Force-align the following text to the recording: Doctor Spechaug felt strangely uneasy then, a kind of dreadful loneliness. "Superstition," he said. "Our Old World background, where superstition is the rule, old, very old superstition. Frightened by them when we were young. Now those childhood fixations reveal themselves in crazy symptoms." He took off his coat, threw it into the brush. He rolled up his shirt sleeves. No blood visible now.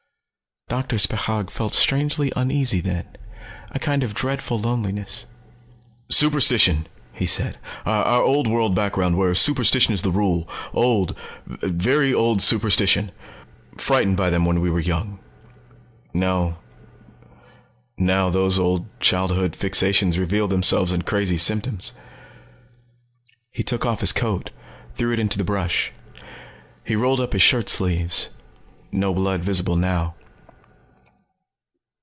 Doctor 0.69 0.95
Spechaug 0.97 1.49
felt 1.49 1.73
strangely 1.73 2.31
uneasy 2.33 2.79
then, 2.79 3.05
a 3.71 3.77
kind 3.79 4.03
of 4.03 4.13
dreadful 4.13 4.57
loneliness. 4.57 5.25
"Superstition," 6.07 6.87
he 7.11 7.25
said. 7.25 7.57
"Our 7.85 8.21
Old 8.21 8.47
World 8.47 8.73
background, 8.73 9.17
where 9.17 9.35
superstition 9.35 9.93
is 9.93 10.01
the 10.01 10.11
rule, 10.11 10.47
old, 10.73 11.13
very 11.45 12.13
old 12.13 12.41
superstition. 12.41 13.11
Frightened 13.75 14.15
by 14.15 14.29
them 14.29 14.45
when 14.45 14.61
we 14.61 14.69
were 14.69 14.79
young. 14.79 15.19
Now 16.13 16.55
those 17.99 18.55
childhood 19.01 19.57
fixations 19.57 20.17
reveal 20.17 20.47
themselves 20.47 20.93
in 20.93 21.01
crazy 21.01 21.37
symptoms." 21.37 21.91
He 23.51 23.61
took 23.61 23.85
off 23.85 23.99
his 23.99 24.13
coat, 24.13 24.51
threw 24.95 25.11
it 25.11 25.19
into 25.19 25.37
the 25.37 25.43
brush. 25.43 25.91
He 26.85 26.95
rolled 26.95 27.19
up 27.19 27.33
his 27.33 27.41
shirt 27.41 27.67
sleeves. 27.67 28.29
No 28.89 29.13
blood 29.13 29.43
visible 29.43 29.75
now. 29.75 30.15